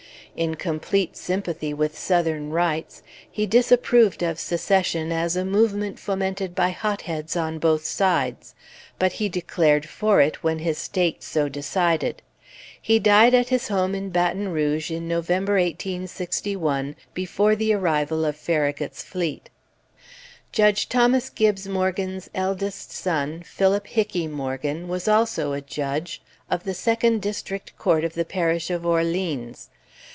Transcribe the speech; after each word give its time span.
In 0.33 0.55
complete 0.55 1.17
sympathy 1.17 1.73
with 1.73 1.97
Southern 1.99 2.51
rights, 2.51 3.03
he 3.29 3.45
disapproved 3.45 4.23
of 4.23 4.39
Secession 4.39 5.11
as 5.11 5.35
a 5.35 5.43
movement 5.43 5.99
fomented 5.99 6.55
by 6.55 6.69
hotheads 6.69 7.35
on 7.35 7.59
both 7.59 7.83
sides, 7.83 8.55
but 8.97 9.11
he 9.11 9.27
declared 9.27 9.85
for 9.89 10.21
it 10.21 10.41
when 10.41 10.59
his 10.59 10.77
State 10.77 11.21
so 11.21 11.49
decided. 11.49 12.21
He 12.81 12.97
died 12.97 13.33
at 13.33 13.49
his 13.49 13.67
home 13.67 13.93
in 13.93 14.09
Baton 14.09 14.47
Rouge 14.53 14.89
in 14.89 15.05
November, 15.05 15.55
1861, 15.55 16.95
before 17.13 17.53
the 17.53 17.73
arrival 17.73 18.23
of 18.23 18.37
Farragut's 18.37 19.03
fleet. 19.03 19.49
Judge 20.53 20.87
Thomas 20.87 21.29
Gibbes 21.29 21.67
Morgan's 21.67 22.29
eldest 22.33 22.91
son, 22.93 23.43
Philip 23.43 23.85
Hickey 23.85 24.27
Morgan, 24.27 24.87
was 24.87 25.09
also 25.09 25.51
a 25.51 25.59
Judge, 25.59 26.21
of 26.49 26.63
the 26.63 26.73
Second 26.73 27.21
District 27.21 27.77
Court 27.77 28.05
of 28.05 28.13
the 28.13 28.25
Parish 28.25 28.69
of 28.69 28.85
Orleans. 28.85 29.67